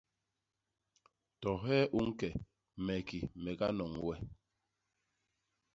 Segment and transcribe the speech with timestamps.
[1.41, 2.29] To hee u ñke,
[2.85, 4.15] me ki me ganoñ we.